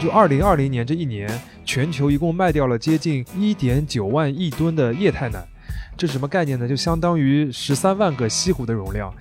[0.00, 1.28] 就二零二零年这一年，
[1.62, 5.46] 全球一共卖掉了接近一点九万亿吨的液态奶，
[5.94, 6.66] 这是什么概念呢？
[6.66, 9.14] 就相当于十三万个西湖的容量。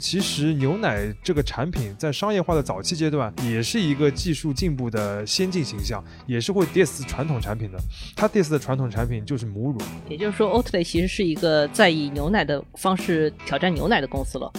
[0.00, 7.78] 其实牛奶这个产品在商业化的早期阶段，也是一个技术进步的先进形象，也是会 diss 传统产品的。
[8.16, 9.78] 它 diss 的传统产品就是母乳。
[10.08, 14.52] 也就是说，Oatly 其实是一个在以牛奶的方式挑战牛奶的公司了。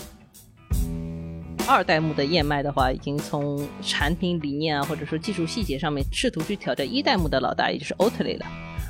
[1.68, 8.46] 二代目的燕麦的话，已经从产品理念啊，或者说技术细节上面，试图去挑战一代目的老大，也就是 Oatly 了。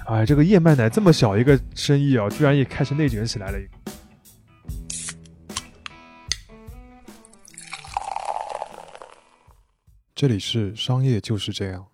[0.08, 3.58] 哎，这个燕麦奶这么小一个生意啊，居然也开始内卷起来了。
[10.16, 11.88] 这里是商业就是这样。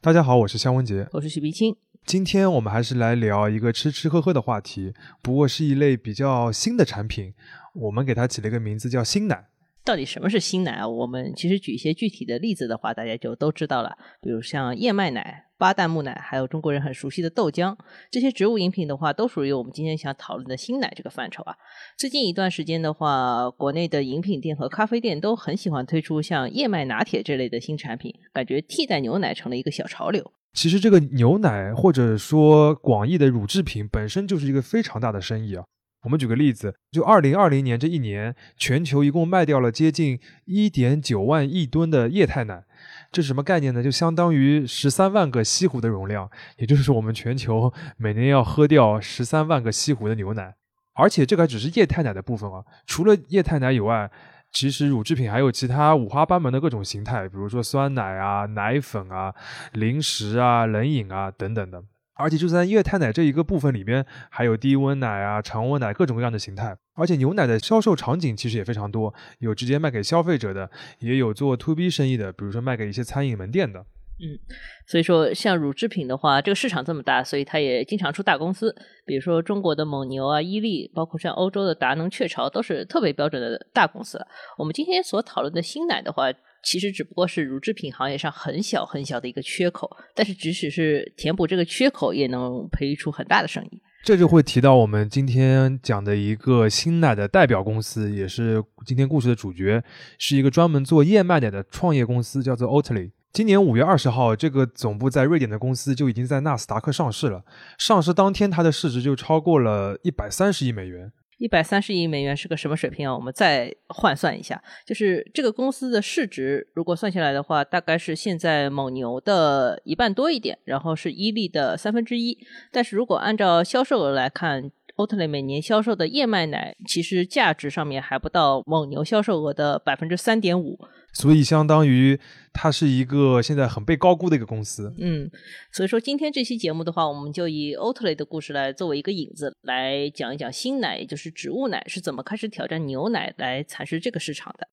[0.00, 1.76] 大家好，我是香文杰，我是许碧清。
[2.04, 7.34] 今天我们还是来聊一个吃吃喝喝的话题，不过是一类比较新的产品，
[7.74, 9.48] 我们给它起了一个名字叫新奶。
[9.88, 10.86] 到底什么是新奶啊？
[10.86, 13.96] 我们其实举一些具体的例子的话，大家就都知道了。
[14.20, 17.74] 比如像燕麦奶、巴旦木奶，还有中国人很熟悉的豆浆，
[18.10, 21.54] 这些植物饮品的话，都属于我们今天想讨论的新奶这个范畴啊。
[21.96, 30.30] 最近一段时间的话，国内的饮品店和咖啡店都很喜欢推出像燕麦拿铁这类的新产品，感觉替代牛奶成了一个小潮流。
[30.52, 35.64] 其实这个牛奶或者说广义的乳制品本身就是一个非常大的生意啊。
[36.02, 42.64] 我们举个例子，就二零二零年这一年，全球一共卖掉了接近一点九万亿吨的液态奶，
[43.10, 43.82] 这是什么概念呢？
[43.82, 50.54] 就相当于十三万个西湖的容量，也就是我们全球每年要喝掉十三万个西湖的牛奶。
[50.94, 54.10] 而且这个还只是液态奶的部分啊，除了液态奶以外，
[54.52, 59.34] 其实乳制品还有其他五花八门的各种形态，比如说酸奶啊、奶粉啊、
[59.72, 61.82] 零食啊、冷饮啊等等的。
[62.18, 66.76] 而且就在液态奶这一个部分里边，还有低温奶啊、常温奶各种各样的形态。
[66.94, 73.86] 而且牛奶的销售场景其实也非常多，有直接卖给消费者的，也有做 to B 生意的，比如说卖给一些餐饮门店的。
[74.20, 74.34] 嗯，
[74.84, 78.74] 所以说像乳制品的话，这个市场这么大，所以它也经常出大公司，
[79.06, 84.18] 比如说中国的蒙牛啊、伊利，包括像欧洲的达能、雀巢，都是特别标准的大公司。
[84.58, 86.32] 我们今天所讨论的新奶的话。
[86.62, 93.80] 其实只不过是乳制品行业上很小很小的一个缺口，但是即使是填补这个缺口，也能培育出很大的生意。
[94.04, 99.82] 这就会提到我们今天讲的一个新奶的代表公司，也是今天故事的主角，
[100.18, 103.10] 是一个专门做燕麦奶的创业公司，叫做 Oatly。
[103.32, 107.44] 今年五月二十号，这个总部在瑞典的公司就已经在纳斯达克上市了。
[107.76, 111.12] 上市当天，它的市值就超过了一百三十亿美元。
[111.38, 113.14] 一百三十亿美元是个什么水平啊？
[113.14, 122.36] 我们再换算一下，就是这个公司的市值，如果算下来的话，大概是现在蒙牛的一半多一点，然后是伊利的三分之一。
[122.72, 130.76] 但是如果按照销售额来看，欧特雷每年销售的燕麦奶，其实价值上面还不到蒙牛销售额的百分之三点五。
[131.12, 132.18] 所以，相当于
[132.60, 134.92] 它是一个现在很被高估的一个公司。
[134.98, 135.30] 嗯，
[135.70, 144.66] 所以说今天这期节目的话，我们就以 Oatly 的故事来作为一个引子，来讲一讲新奶，也就是植物奶是怎么开始挑战牛奶来蚕食这个市场的。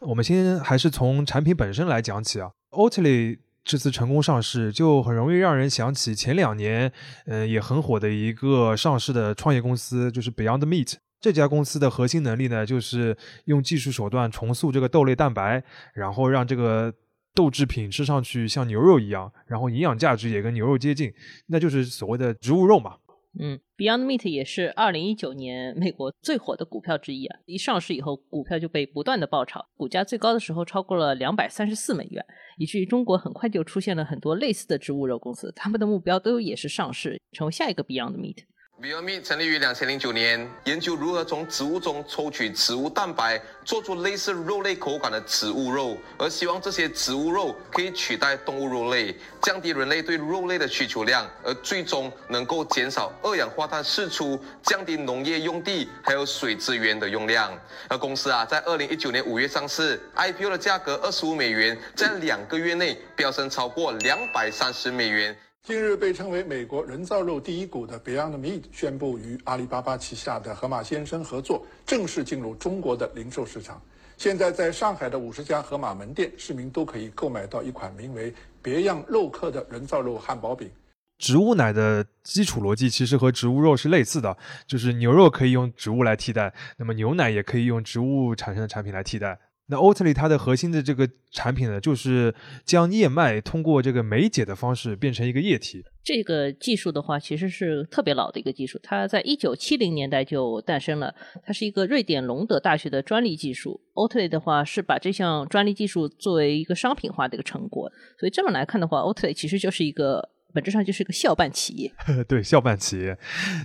[0.00, 6.92] 我们先还是从产品本身来讲起啊，Oatly 这次成功上市，就很容易让人想起前两年，
[7.26, 10.94] 嗯，也很火的一个上市的创业公司，就是 Beyond Meat。
[11.24, 15.64] 这家公司的核心能力呢，就是用技术手段重塑这个豆类蛋白，
[15.94, 16.92] 然后让这个
[17.34, 21.10] 豆制品吃上去像牛肉一样，然后营养价值也跟牛肉接近，
[21.46, 22.96] 那就是所谓的植物肉嘛。
[23.40, 27.38] 嗯，Beyond Meat 也是二零一九年美国最火的股票之一啊！
[27.46, 32.22] 一上市以后，股票就被不断的爆炒，股价最高的时候超过了两百三十四美元，
[32.58, 38.44] 以至于中国很快就出现了很多类似的植物肉公司，他们的目标都也是上市，成为下一个 Beyond Meat。
[38.84, 57.58] Beyomy 成立于两千零九年，研究如何从植物中抽取植物蛋白，做出类似肉类口感的植物肉，而希望这些植物肉可以取代动物肉类，降低人类对肉类的需求量，而最终能够减少二氧化碳释出，降低农业用地还有水资源的用量。
[57.88, 65.34] 而公司啊，在二零一九年五月上市，IPO 的价格二十五美元，在两个月内飙升超过两百三十美元。
[65.66, 73.80] 近日被称为美国人造肉第一股的 Beyond Meat 宣布与阿里巴巴旗下的盒马鲜生合作，正式进入中国的零售市场。
[74.18, 78.30] 现在在上海的五十家盒马门店，市民都可以购买到一款名为
[78.60, 80.70] “别样肉客”的人造肉汉堡饼。
[81.16, 84.36] 植物奶的基础逻辑其实和植物肉是类似的，
[84.66, 89.38] 就是牛肉可以用植物来替代，那么牛奶也可以用植物产生的产品来替代。
[89.66, 92.34] 那 Oatly 它的核心的这个产品呢，就是
[92.66, 95.82] 将燕麦通过这个酶解的方式变成一个液体。
[96.02, 101.14] 这个技术的话，其实是特别老的一个技术，它在一九七零年代就诞生了。
[101.42, 103.80] 它是一个瑞典隆德大学的专利技术。
[103.94, 107.90] Oatly 的话是把这项专利技术作为一个商品化的一个成果。
[108.18, 110.33] 所以这么来看的话，Oatly 其实就是一个。
[110.54, 111.92] 本质上就是个校办企业，
[112.28, 113.18] 对校办企业，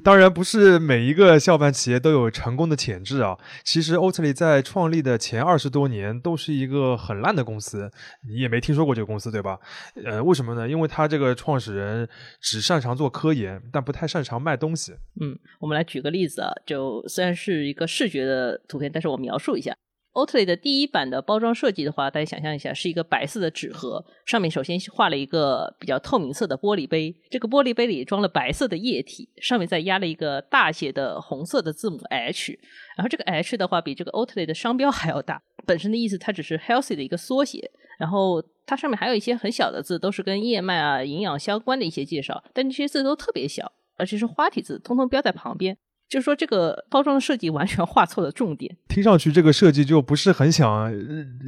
[0.03, 3.37] 当然不是每一个校办企业都有成功的潜质啊。
[3.63, 7.89] 其实 Oatly 在创立的前二十多年都是一个很烂的公司，
[8.27, 9.59] 你也没听说过这个公司对吧？
[10.03, 10.67] 呃，为什么呢？
[10.67, 12.09] 因为他这个创始人
[12.41, 14.93] 只擅长做科研，但不太擅长卖东西。
[15.21, 19.75] 嗯，我们来举个例子啊，就虽然是一个视觉的图片，但是我描述一下。
[20.19, 32.59] Oatly 的第一版的包装设计的话，大家想象一下，是一个白色的纸盒，上面首先画了一个比较透明色的玻璃杯，这个玻璃杯里装了白色的液体，上面再压了一个大写的红色的字母 H，
[32.97, 45.77] 然后这个 H 的话比这个 Oatly 的商标还要大，本身的意思它只是 healthy 的一个缩写，然后它上面还有一些很小的字，都是跟燕麦啊营养相关的一些介绍，但这些字都特别小，而且是花体字，通通标在旁边。
[46.09, 48.75] 就是说，这个包装的设计完全画错了重点。
[48.87, 50.91] 听上去，这个设计就不是很想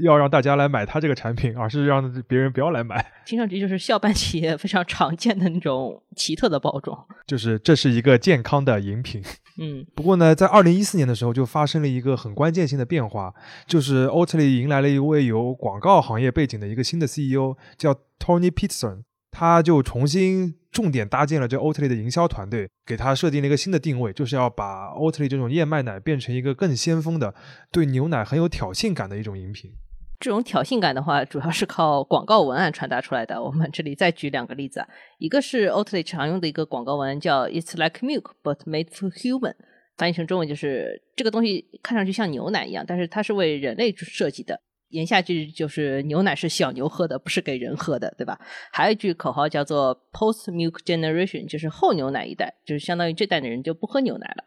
[0.04, 3.12] 要让大家来买它这个产品，而是让别人不要来买。
[3.26, 7.06] 听上去就是校办企业非常常见的那种奇特的包装。
[7.26, 9.24] 就是这是一个健康的饮品。
[9.60, 9.84] 嗯。
[9.96, 13.34] 不过呢，在二零一四年的时候，就发生了一个很关键性的变化，
[13.66, 19.02] 就是 Oatly 迎来了一位有广告行业背景的一个新的 CEO，叫 Tony Peterson。
[19.32, 27.34] 他就重新重点搭建了这 Oatly 的营销团队，给他设定了一个新的定位，就是要把 Oatly 这种燕麦奶变成一个更先锋的、
[27.72, 29.72] 对牛奶很有挑衅感的一种饮品。
[30.20, 33.42] 这种挑衅感的话，主要是靠广告文案传达出来的。
[33.42, 34.88] 我们这里再举两个例子啊，
[35.18, 39.56] 一个是 Oatly 常用的一个广告文案，叫 "It's like milk but made for human"，
[39.98, 44.62] 翻译成中文就是这个东西看上去像牛奶一样，但是它是为人类设计的。
[44.92, 48.40] 言下之意就是牛奶是小牛喝的，不是给人喝的，对吧？
[48.72, 54.44] 还有一句口号叫做 “Post Milk Generation”，就是后牛奶一代，就是相当于这代的人就不喝牛奶了。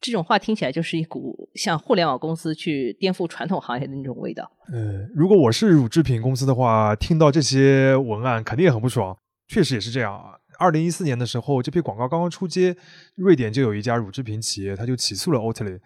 [0.00, 4.50] 这种话听起来就是一股像互联网公司去颠覆传统行业的那种味道。
[4.72, 9.16] 呃，如果我是乳制品公司的话，听到这些文案肯定也很不爽。
[9.48, 10.38] 确实也是这样啊。
[10.60, 12.76] 二零一四年的时候，这批广告刚刚出街，
[13.16, 15.80] 瑞典就有一家乳制品企业，他就起诉了 Oatly。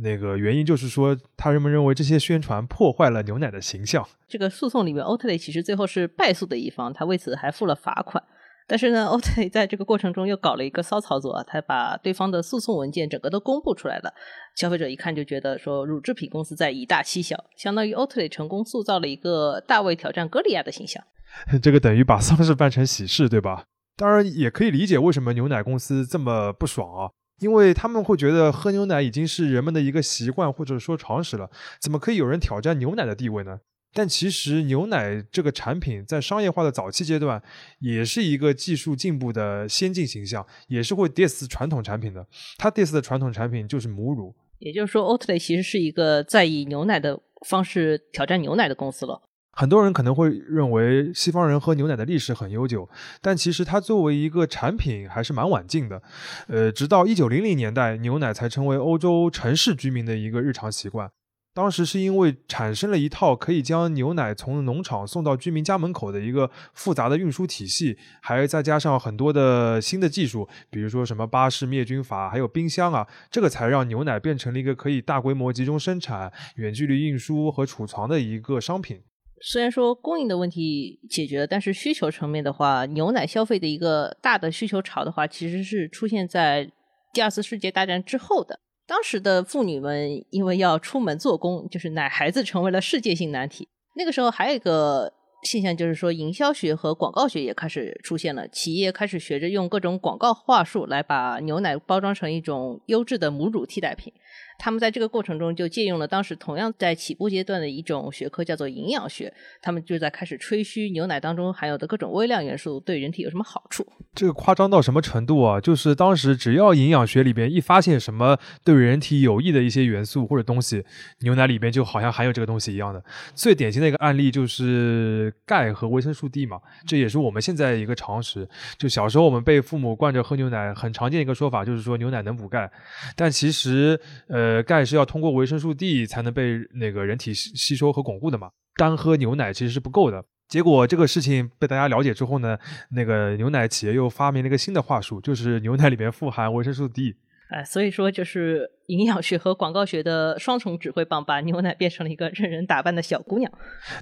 [0.00, 4.08] 那个原因就是说，他人们认为这些宣传破坏了牛奶的形象。
[4.28, 8.22] 这个诉讼里面，Oatly 其实最后是败诉的一方，他为此还付了罚款。
[8.68, 14.14] 但是呢，Oatly 在这个过程中又搞了一个骚操作，啊他把对方的诉讼文件整个都公布出来了。
[14.54, 21.02] 消费者一看就觉得说，乳制品公司在以大欺小，相当于 Oatly 成功塑造了一个大卫挑战歌利亚的形象。
[21.60, 23.64] 这个等于把丧事办成喜事，对吧？
[23.96, 27.10] 当然也可以理解为什么牛奶公司这么不爽啊，
[27.40, 31.50] 因为他们会觉得喝牛奶已经是人们的一个习惯或者说常识了，
[31.80, 33.60] 怎么可以有人挑战牛奶的地位呢？
[33.92, 37.42] 但其实牛奶这个产品在商业化的早期阶段，
[37.80, 42.24] 也是一个技术进步的先进形象，也是会 diss 传统产品的。
[42.56, 49.20] 它 diss 的传统产品就是母乳，也就是说，Oatly 其实是一个在以牛奶的方式挑战牛奶的公司了。
[49.52, 52.88] 很多人可能会认为西方人喝牛奶的历史很悠久，
[53.20, 56.02] 但其实它作为一个产品还是蛮晚近的。
[56.46, 61.10] 呃，直到一九零零年代，牛奶才成为欧洲城市居民的一个日常习惯。
[61.52, 79.02] 当时是因为产生了一套可以将牛奶从农场送到居民家门口的一个复杂的运输体系，还再加上很多的新的技术，比如说什么巴氏灭菌法，还有冰箱啊，这个才让牛奶变成了一个可以大规模集中生产、远距离运输和储藏的一个商品。
[79.42, 86.70] 虽然说供应的问题解决了，但是需求层面的话，牛奶消费的一个大的需求潮的话，其实是出现在
[87.12, 88.60] 第二次世界大战之后的。
[88.86, 93.68] 当时的妇女们因为要出门做工，就是奶孩子成为了世界性难题。
[93.96, 95.12] 那个时候还有一个
[95.44, 104.12] 现象，就是说营销学和广告学也开始出现了，企业开始学着用各种广告话术来把牛奶包装成一种优质的母乳替代品。
[104.62, 109.32] 他们在这个过程中就借用了当时同样在起步阶段的一种学科，叫做营养学。
[109.62, 113.86] 他们就在开始吹嘘牛奶当中含有的各种微量元素对人体有什么好处。
[114.14, 115.58] 这个夸张到什么程度啊？
[115.58, 120.84] 就是当时只要营养学里边一发现什么对人体有益的一些元素或者东西，
[121.20, 123.02] 牛奶里边就好像含有这个东西一样的。
[123.34, 128.46] 最典型的一个案例就是钙和维生素 D 嘛，这也是我们现在一个常识。
[128.76, 132.70] 就小时候我们被父母惯着喝牛奶，很常见一个说法就是说牛奶能补钙，
[133.16, 133.98] 但其实
[134.28, 134.49] 呃。
[134.50, 140.24] 呃，钙是要通过维生素 D 才能被那个人体吸吸收和巩固的嘛，单喝牛奶其实是不够的。
[140.48, 142.58] 结果这个事情被大家了解之后呢，
[142.90, 147.14] 那个牛奶企业又发明了一个新的话术，就是牛奶里面富含维生素 D。
[147.50, 153.50] 哎，所以说就是营养学和广告学的双重指挥棒，把 牛奶变成了一个任人打扮的小姑娘。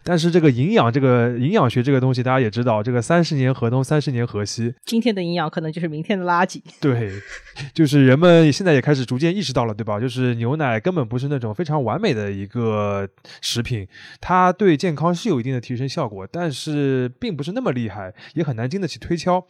[0.02, 4.75] 但是这个营养，这个营养学这个东西，大家也知道，这个三十年河东，三十年河西。
[4.85, 6.61] 今天的营养可能就是明天的垃圾。
[6.80, 7.12] 对，
[7.75, 10.00] 就是人们现在也开始逐渐意识到了，对吧？
[10.00, 13.07] 就是牛奶根本不是那种非常完美的一个
[13.42, 13.87] 食品，
[14.21, 19.47] 它对健康是有一定的提升效果，但是并不是那么厉害，也很难经得起推敲。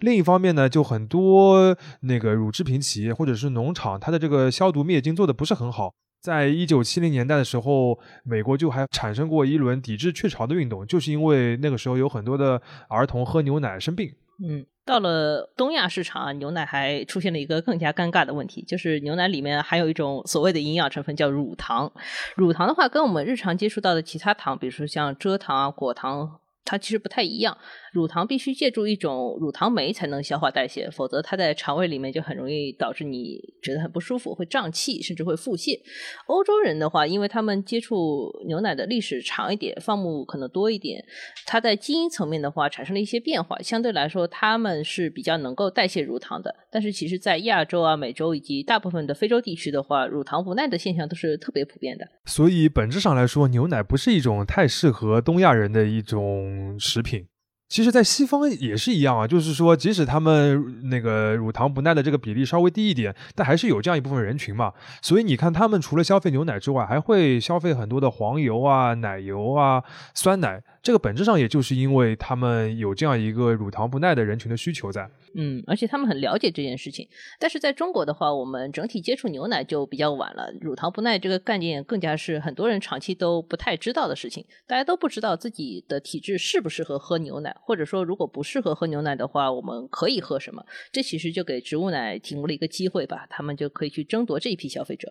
[0.00, 5.94] 另一方面呢，就很多那个乳制品企业或者是农场，它的这个消毒灭菌做的不是很好。
[6.20, 14.10] 在一九七零年代的时候，美国就还产生过一轮抵制雀巢的运动，就是因为那个时候有很多的儿童喝牛奶生病。
[14.42, 21.92] 嗯，到了东亚市场啊，牛奶还出现了一个更加尴尬的问题，就是牛奶里面含有一种所谓的营养成分叫乳糖。
[22.34, 27.56] 乳糖的话，跟我们日常接触到的其他糖，比如说像蔗糖啊、果糖，它其实不太一样。
[27.92, 35.78] 乳糖必须借助一种乳糖酶才能消化代谢，否则它在肠胃里面就很容易导致你觉得很不舒服，会胀气，甚至会腹泻。
[36.26, 41.04] 欧洲人的话，因为他们接触牛奶的历史长一点，放牧可能多一点，
[41.46, 46.52] 它在基因层面的话产生了一些变化，相对来说他们是比较能够代谢乳糖的。
[46.70, 52.04] 但是其实，在亚洲啊、美洲以及大部分的非洲地区的话，乳糖不耐的现象都是特别普遍的。
[52.24, 57.26] 所以本质上来说，牛奶不是一种太适合东亚人的一种嗯食品。
[57.66, 64.72] 其实，在西方也是一样啊，就是说，即使他们那个乳糖不耐的这个比例稍微低一点，但还是有这样一部分人群嘛。
[65.02, 69.82] 所以你看，他们除了消费牛奶之外，还会消费很多的黄油啊、奶油啊、
[70.14, 70.62] 酸奶。
[70.84, 75.10] 这个本质上也就是因为他们有这样一个乳糖不耐的人群的需求在。
[75.34, 77.08] 嗯，而且他们很了解这件事情。
[77.40, 84.44] 但是在中国的话，我们整体接触牛奶就比较晚了，乳糖不耐这个概念更加是很多人长期都不太知道的事情。
[84.66, 90.62] 大家都不知道自己的体质适不适合喝牛奶，或者说如果不适合喝牛奶的话，我们可以喝什么？
[90.92, 95.10] 这其实就给植物奶提供了一个机会吧，他们就可以去争夺这一批消费者。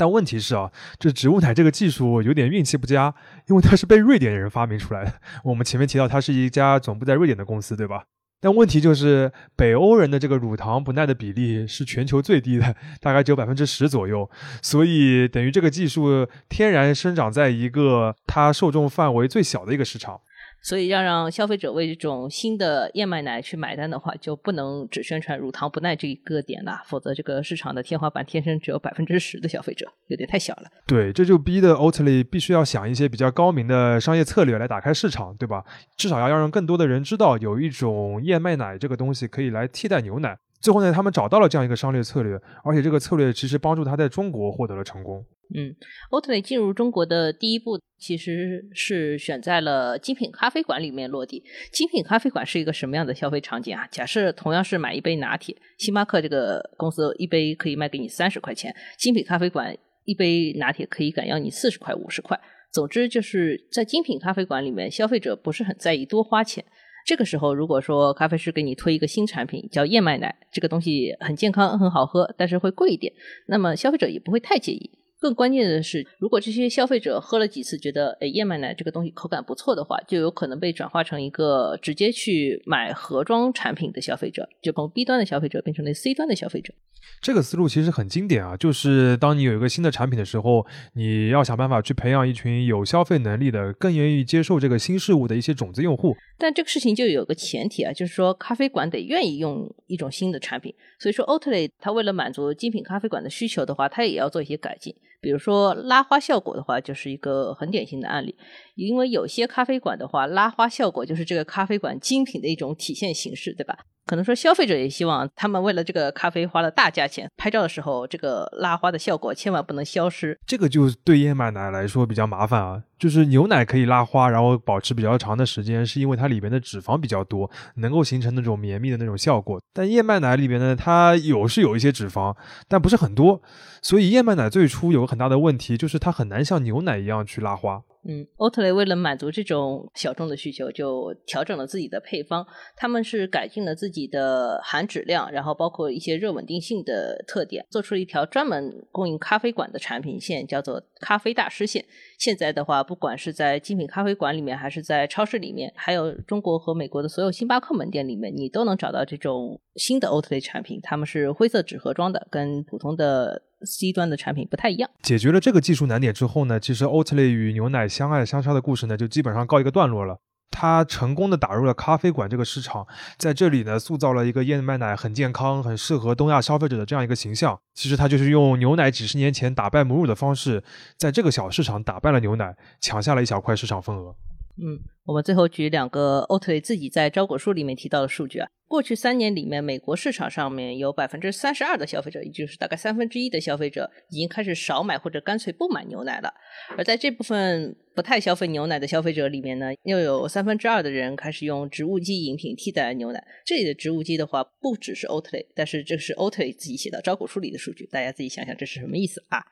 [0.00, 3.14] 但问题是啊，这植物奶这个技术有点运气不佳，
[3.48, 5.12] 因为它是被瑞典人发明出来的。
[5.44, 8.04] 我们前面提到，它是一家总部在瑞典的公司，对吧？
[8.40, 14.30] 但问题就是，北欧人的这个乳糖不耐的比例是全球最低的，大概只有百分之十左右。
[14.62, 20.18] 所以等于这个技术天然生长在一个它受众范围最小的一个市场。
[20.62, 30.64] 所以要让消费者为这种新的燕麦奶去买单的话，就不能只宣传乳糖不耐这一个点了，否则这个市场的天花板天生只有百分之十的消费者，有点太小了。
[30.86, 35.64] 对，这就逼得 Oatly 必须要想一些比较高明的商业策略来打开市场，对吧？
[35.96, 40.36] 至少要要让更多的人知道有一种燕麦奶这个东西可以来替代牛奶。
[40.60, 45.24] 最后呢，他们找到了这样一个商业策略，而且这个策略其实帮助他在中国获得了成功。
[45.52, 45.74] 嗯
[46.10, 51.42] ，Oatly 进入中国的第一步其实是选在了精品咖啡馆里面落地。
[51.72, 53.84] 精品咖啡馆是一个什么样的消费场景啊？
[53.90, 62.38] 假设同样是买一杯拿铁，星巴克这个公司一杯可以卖给你三十块钱，精品咖啡馆一杯拿铁可以敢要你四十块、五十块。
[62.70, 66.64] 总之就是在精品咖啡馆里面，消费者不是很在意多花钱。
[67.10, 73.12] 这个时候，如果说咖啡师给你推一个新产品叫燕麦奶，这个东西很健康、很好喝，但是会贵一点，
[73.46, 74.88] 那么消费者也不会太介意。
[75.20, 86.72] 更关键的是，如果这些消费者喝了几次，觉得哎燕麦奶这个东西口感不错的话，就有可能被转化成一个直接去买盒装产品的消费者，就从 B 端的消费者变成了 C 端的消费者。
[87.20, 96.16] 这个思路其实很经典啊，就是当你有一个新的产品的时候，你要想办法去培养一群有消费能力的、更愿意接受这个新事物的一些种子用户。
[96.38, 100.74] 但这个事情就有个前提啊，就是说咖啡馆得愿意用一种新的产品。
[100.98, 104.94] 所以说，Oatly 它为了满足精品咖啡馆的需求的话，它也要做一些改进。
[105.20, 108.36] 比如说拉花效果的话，就是一个很典型的案例。
[108.74, 113.78] 因为有些咖啡馆的话，拉花效果就是这个咖啡馆精品的一种体现形式，对吧？
[114.10, 120.36] 可能说消费者也希望他们为了这个咖啡花了大价钱，拍照的时候这个拉花的效果千万不能消失。
[120.44, 122.82] 这个就对燕麦奶来说比较麻烦啊。
[122.98, 129.62] 就是牛奶可以拉花，然后保持比较长的时间，是因为它里面的脂肪比较多，能够形成那种绵密的那种效果。
[129.72, 132.36] 但燕麦奶里面呢，它有是有一些脂肪，
[132.66, 133.40] 但不是很多。
[133.80, 137.80] 所以燕麦奶最初有个很大的问题，就是它很难像牛奶一样去拉花。
[138.08, 142.46] 嗯，奥特雷为了满足这种小众的需求，就调整了自己的配方。
[142.74, 151.84] 他们是改进了自己的含脂量，然后包括一些热稳定性的特点，做出了一条专门供应咖啡馆的产品线，叫做咖啡大师线。
[152.18, 160.80] 现在的话，不管是在精品咖啡馆里面，还是在超市里面，还有中国和美国的所有星巴克门店里面，你都能找到这种新的奥特雷产品。
[160.82, 163.42] 他们是灰色纸盒装的，跟普通的。
[163.64, 164.90] C 端的产品不太一样。
[165.02, 170.18] 解决了这个技术难点之后呢，其实 Oatly 与牛奶相爱相杀的故事呢，就基本上告一个段落了。
[170.52, 172.84] 它成功的打入了咖啡馆这个市场，
[173.16, 177.56] 在这里呢，塑造了一个燕麦奶很健康、很适合东亚消费者的这样一个形象。
[177.72, 180.64] 其实它就是用牛奶几十年前打败母乳的方式，
[180.96, 184.16] 在这个小市场打败了牛奶，抢下了一小块市场份额。
[184.62, 188.48] 嗯，我们最后举两个欧特雷自己在招股书里面提到的数据啊。
[188.68, 196.32] 过去三年里面，美国市场上面有百分之三十二的消费者，也就是大概三分之一的消费者，已经开始少买或者干脆不买牛奶了。
[196.76, 203.24] 而在这部分不太消费牛奶的消费者里面呢，又有三分之二的人开始用植物基饮品替代牛奶。
[203.44, 209.42] 这里的植物基的话，不只是欧特雷，但是这是欧特雷自己写到招股书里的数据，大家自己想想这是什么意思啊？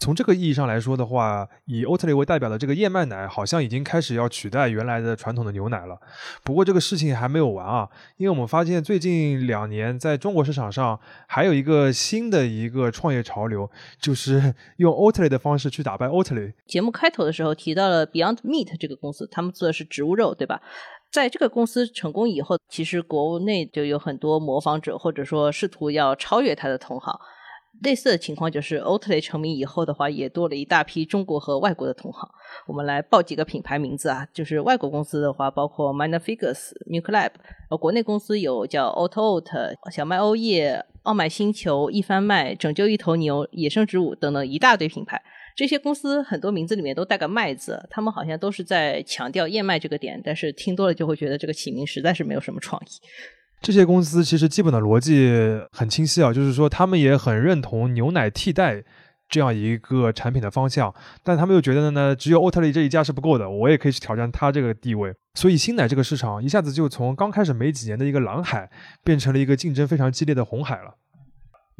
[0.00, 5.98] 从这个意义上来说的话，以欧特雷为代表的这个燕麦奶好像已经开始要取代原来的传统的牛奶了。
[6.44, 16.54] 不过这个事情还没有完啊，因为我们发现最近两年在中国市场上还有一个新的一个创业潮流，就是 用欧特雷的方式去打败欧特雷。
[16.66, 20.60] 节目开头的时候提到了 Beyond Meat 这个公司，他们做的是植物肉，对吧？
[21.10, 27.18] 在这个公司成功以后，其实国内就有很多模仿者，或者说试图要超越他的同行。
[27.82, 32.28] 类似的情况就是，欧特雷成名以后的话，也多了一大批中国和外国的同行。
[32.66, 37.30] 我们来报几个品牌名字啊，就是外国公司的话，包括 Minor Figures、New Club，
[37.70, 45.22] 呃，国内公司有叫 Auto Oat、小麦欧叶、奥麦星球、一番麦、拯救一头牛、野生植物等等一大堆品牌。
[45.54, 52.88] 这些公司很多名字里面都带个“麦”字，他们好像都是在强调燕麦这个点，但是听多了就会觉得这个起名实在是没有什么创意。
[53.60, 55.30] 这些公司其实基本的逻辑
[55.72, 58.84] 很清晰啊，就是说他们也很认同牛奶替代
[59.28, 65.12] 这样一个产品的方向，但他们又觉得呢，只有欧特利这一家是不够的，我也可以去挑战它这个地位。
[65.34, 68.70] 所以新奶这个市场一下子就从刚开始没几年的一个蓝海，
[69.04, 70.94] 变成了一个竞争非常激烈的红海了。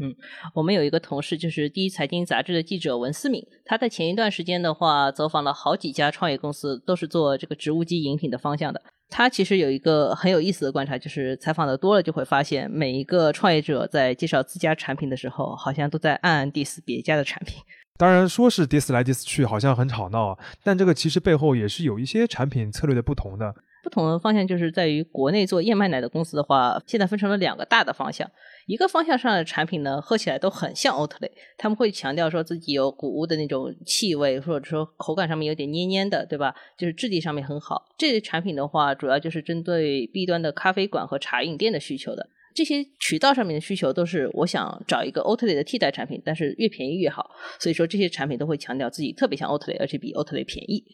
[0.01, 0.15] 嗯，
[0.55, 8.83] 我们有一个同事就是第一财经杂志的记者文思敏，他在前一段时间的话走访了好几家创业公司，都是做这个植物基饮品的方向的。
[9.11, 17.63] 他其实有一个很有意思的观察，就是采访的多了就会发现，每一个创业者在介绍自家产品的时候，好像都在暗暗 diss 别家的产品。
[17.97, 23.55] 当然说是 diss 来 diss 去，好像很吵闹，但这个其实背后也是有一些产品策略的不同的。
[23.89, 28.31] 不同的方向就是在于国内做燕麦奶的公司的话，现在分成了两个大的方向。
[28.67, 36.55] 一个方向上的产品呢，喝起来都很像欧特雷，他们会强调说自己有谷物的那种气味，或者说口感上面有点黏黏的，对吧？
[36.77, 37.83] 就是质地上面很好。
[37.97, 42.29] 这类产品的话，主要就是针对 B 端的咖啡馆和茶饮店的需求的。
[42.55, 47.31] 这些渠道上面的需求都是我想找一个欧特雷的替代产品，但是越便宜越好。
[47.59, 50.85] 所以说这些产品都会强调自己特别像欧特雷，而且比欧特雷便宜。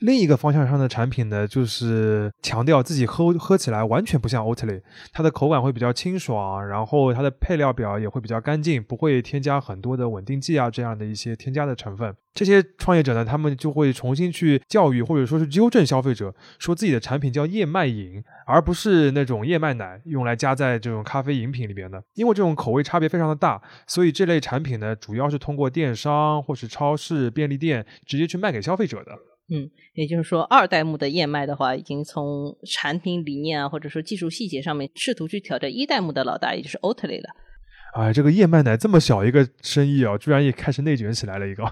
[0.00, 12.14] 另一个方向上的产品呢，就是强调自己喝喝起来完全不像 Oatly，，它的口感会比较清爽，然后它的配料表也会比较干净，不会添加很多的稳定剂啊这样的一些添加的成分。
[12.34, 22.02] 这些创业者呢，他们就会重新去教育或者说是纠正消费者，说自己的产品叫燕麦饮，而不是那种燕麦奶用来加在这种咖啡饮品里边的。
[22.14, 29.12] 因为这种口味差别非常的大，所以这类产品呢，主要是通过电商或是超市、便利店直接去卖给消费者的。
[29.50, 37.28] 嗯，也就是说，二代目的燕麦的话，已经从产品理念啊，或者说技术细节上面，试图去挑战一代目的老大，也就是 Oatly 了。
[37.94, 41.62] 哎，这个燕麦奶这么小一个生意啊，居然也开始内卷起来了一个。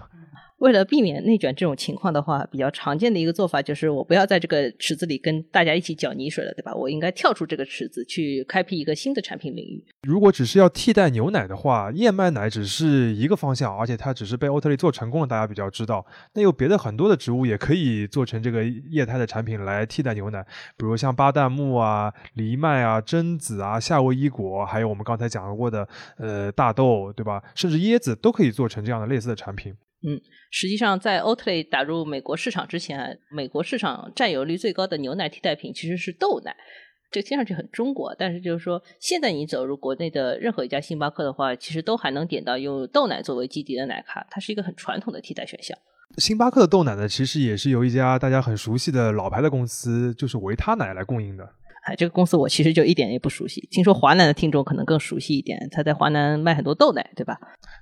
[0.63, 6.73] 为了避免内卷这种情况的话，比较常见的一个做法就是我不要在这个池子里跟大家一起搅泥水了，对吧？
[6.73, 9.85] 我应该跳出这个池子，去开辟一个新的产品领域。
[10.07, 16.07] 如果只是要替代牛奶的话，燕麦奶只是一个方向，而且它只是被欧特利做成功了，大家比较知道。
[16.35, 20.47] 那有别的很多的植物也可以做成这个液态的产品来替代牛奶，
[20.77, 27.43] 比如像巴旦木啊、藜麦啊、榛子啊、夏威夷果，还有我们刚才讲过的呃大豆，对吧？
[27.57, 29.75] 甚至椰子都可以做成这样的类似的产品。
[30.05, 36.57] 嗯，实际上，在欧特雷打入美国市场之前，美国市场占有率最高的牛奶替代品其实是豆奶。
[37.11, 45.77] 这听上去很中国，但是就是说，现在你走入国内的任何一家星巴克的话，其实都还能点到用豆奶作为基底的奶咖，它是一个很传统的替代选项。
[46.17, 51.47] 星巴克的豆奶呢，其实也是由一家大家很熟悉的老牌的公司，就是维他奶来供应的。
[51.83, 53.67] 哎，这个公司我其实就一点也不熟悉。
[53.71, 57.37] 听说华南的听众可能更熟悉一点，他在华南卖很多豆奶，对吧？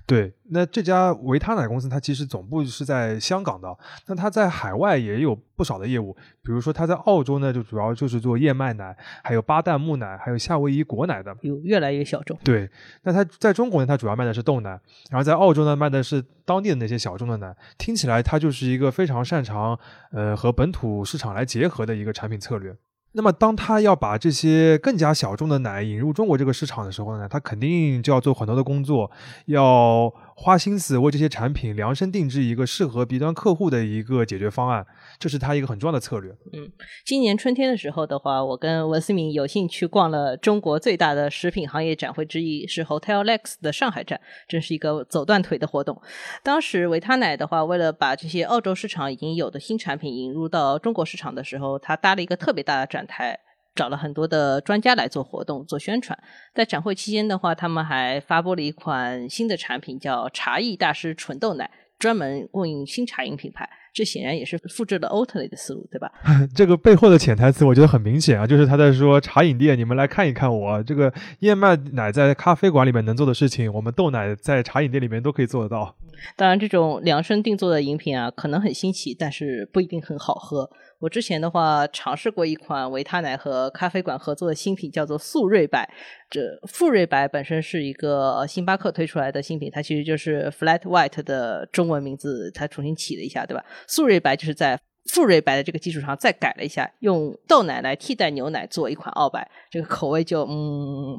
[0.07, 3.67] 对，那这家维他奶公司，它其实总部是在香港的，
[4.07, 6.15] 那它在海外也有不少的业务。
[6.43, 11.35] 比如说，它在澳洲呢，就主要就是做燕麦奶，还有巴旦木奶，还有夏威夷果奶的。
[11.41, 12.35] 有越来越小众。
[12.43, 12.67] 对，
[13.03, 14.69] 那它在中国呢，它主要卖的是豆奶，
[15.11, 17.55] 然后在澳洲呢，卖的是当地的那些小众的奶。
[17.77, 19.77] 听起来，它就是一个非常擅长
[20.11, 22.75] 呃和本土市场来结合的一个产品策略。
[23.13, 29.11] 那么，当他要把这些更加小众的奶引入中国这个市场的时候呢，他肯定就要做很多的工作，
[29.47, 34.83] 要花心思为这些产品量身定制一个适合 B 端客户的一个解决方案，
[35.19, 36.31] 这是他一个很重要的策略。
[36.51, 36.67] 嗯，
[37.05, 46.01] 今年春天的时候的话，我跟文思明有幸去逛了中国最大的食品行业展会之一，是 Hotel Lex 的上海站，真是一个走断腿的活动。
[46.41, 53.39] 当时维他奶的话，为了把这些澳洲市场已经有的新产品引入到中国市场的时候，他搭了一个特别大的展台。
[53.73, 56.17] 找了很多的专家来做活动、做宣传。
[56.53, 63.69] 在展会期间的话，他们还发布了一款新的产品，叫茶艺大师纯豆奶，专门供应新茶饮品牌。
[63.93, 66.11] 这显然也是复制了 Oatly 的思路，对吧？
[66.55, 75.95] 这个背后的潜台词，我觉得很明显啊，就是他在说茶饮店，你们来看一看我这个燕麦奶在咖啡馆里面能做的事情，我们豆奶在茶饮店里面都可以做得到。
[76.35, 80.69] 当然，这种量身定做的饮品啊，可能很新奇，但是不一定很好喝。
[80.99, 85.89] 我之前的话尝试过一款维他奶和咖啡馆合作的新品，叫做速瑞白。
[86.29, 93.65] 这富瑞白本身是一个星巴克推出来的新品，它其实就是 Flat White 的中文名字，它重新起了一下，对吧？
[93.87, 94.79] 速瑞白就是在
[95.11, 101.17] 富瑞白的这个基础上再改了一下，用豆奶来替代牛奶做一款澳白，这个口味就嗯，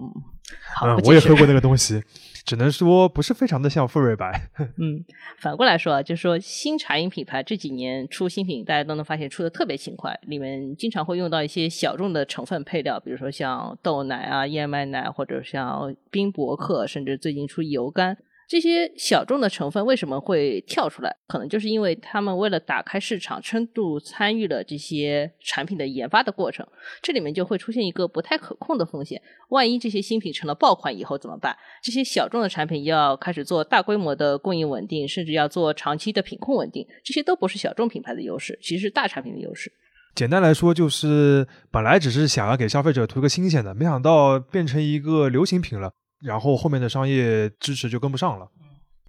[0.77, 2.03] 好，我也喝过那个东西。
[2.45, 4.51] 只能说不是非常的像富瑞白。
[4.59, 5.05] 嗯，
[5.39, 18.17] 反过来说啊，就是说新茶饮品牌这几年出新品，大家都能发现出的特别勤快，里面经常会用到一些小众的成分配料，比如说像豆奶啊、燕麦奶，或者像冰博克，甚至最近出油柑。
[18.53, 21.17] 这些小众的成分为什么会跳出来？
[21.27, 26.67] 可能就是因为他们为了打开市场，深度参与了这些产品的研发的过程。
[27.01, 31.57] 这里面就会出现一个不太可控的风险：万一这些新品成了爆款以后怎么办？
[31.83, 39.73] 这些小众的产品要开始做大规模的供应稳定，甚至要做长期的品控稳定，这些都不是小众品牌的优势，其实是大产品的优势。
[40.15, 45.95] 简单来说，就是本来只是想要给消费者图个新鲜的，没想到变成一个流行品了。
[46.23, 48.49] 然后后面的商业支持就跟不上了。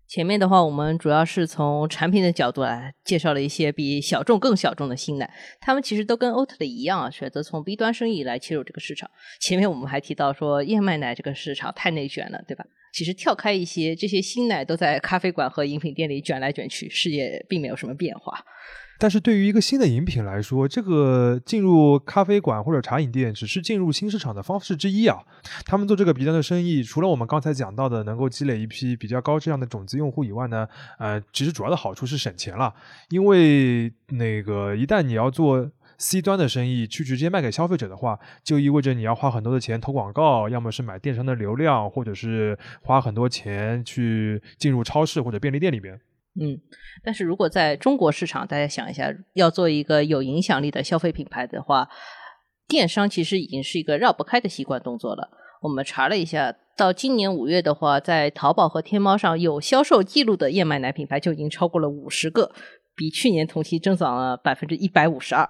[0.05, 5.27] 前面的话，我们主要是从产品的角度来介绍了一些比小众更小众的新奶，
[5.59, 9.09] 他们其实都跟 Oatly 一样啊，选择从 B 端生意来切入这个市场。
[9.39, 12.63] 前面我们还提到说，燕麦奶这个市场太内卷了，对吧？
[12.93, 18.39] 其实跳开一些，这些新奶都在咖啡馆和饮品店里卷来卷去，世界并没有什么变化。
[19.03, 25.19] 但是对于一个新的饮品来说，这个进入咖啡馆或者茶饮店只是进入新市场的方式之一啊。
[25.65, 30.65] 他们做这个 B 端的生意，除了我们刚才讲到的能够积累一批比较高质量的种子用户以外呢，
[30.99, 32.73] 呃，其实主要的好处是省钱了。
[33.09, 45.99] 因为那个一旦你要做 C 端的生意，去直接卖给消费者的话，就意味着你要花很多的钱投广告，要么是买电商的流量，或者是花很多钱去进入超市或者便利店里边。
[46.39, 46.59] 嗯，
[47.03, 51.87] 但是如果在中国市场，大家想一下，要做一个有影响力的消费品牌的话，
[52.67, 55.29] 电商其实已经是一个绕不开的习惯动作了。
[55.61, 62.51] 我们查了一下，到今年五月的话，在淘宝和天猫上有销售记录的燕麦奶品牌就已经超过了五十个，
[62.95, 65.47] 比去年同期增长了百分之一百五十二。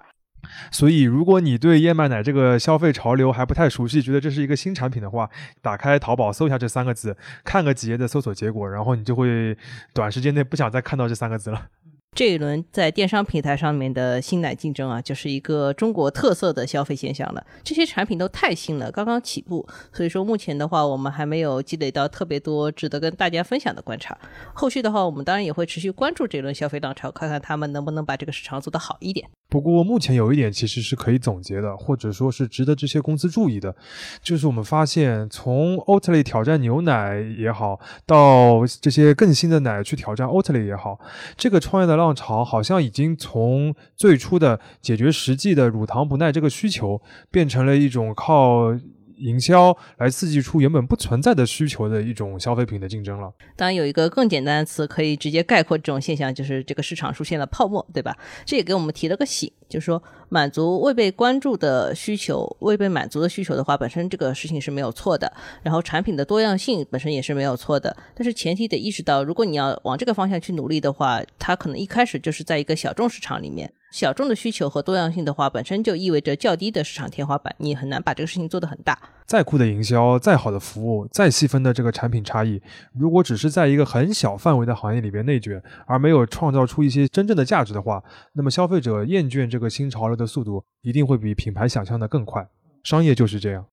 [0.70, 5.28] 所以，如果你对燕麦奶这个消费潮流还不太熟悉，觉得这是一个新产品的话，
[5.62, 9.56] 打开淘宝搜一下这三个字，看个几页的搜索结果，然后你就会
[9.92, 11.68] 短时间内不想再看到这三个字了。
[12.14, 17.44] 这一轮在电商平台上面的新奶竞争啊，就是一个中国特色的消费现象了。
[17.64, 24.16] 这些产品都太新了，刚刚起步，所以说目前的话，我们还没有积累到特别多值得跟大家分享的观察。
[24.52, 29.28] 后续的话，我们当然也会持续关注这轮消费浪潮，看看他们能不能把这个市场做得好一点。
[29.48, 33.74] 不过目前有一点其实是可以总结的，或者说是值得这些公司注意的，
[34.22, 41.00] 就是我们发现从 Oatly 挑战牛奶也好，到这些更新的奶去挑战 Oatly 也好，
[41.36, 48.78] 这个创业的浪浪潮好像已经从最初的解决实际的乳糖不耐这个需求，变成了一种靠。
[49.16, 53.32] 营销来刺激出原本不存在的需求的一种消费品的竞争了。
[53.56, 58.16] 当然，有一个更简单的词可以直接概括这种现象，就是这个市场出现了泡沫，对吧？
[58.44, 65.32] 这也给我们提了个醒，就是说满足未被关注的需求、未被满足的需求的话，本身这个事情是没有错的。
[65.62, 73.72] 然后产品的多样性本身也是没有错的，但是前提得意识到，如果你要往这个方向去努力的话，它可能一开始就是在一个小众市场里面。
[73.94, 78.98] 小众的需求和多样性的话，本身就意味着较低的市场天花板，你很难把这个事情做得很大。
[79.24, 82.60] 再酷的营销，再好的服务，再细分的这个产品差异，
[82.92, 88.02] 如果只是在一个很小范围的行业里边内卷，而没有创造出一些真正的价值的话，
[88.32, 92.48] 那么消费者厌倦这个新潮流的速度一定会比品牌想象的更快。
[92.82, 93.64] 商业就是这样。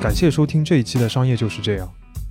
[0.00, 1.86] 感谢收听这一期的《商业就是这样》。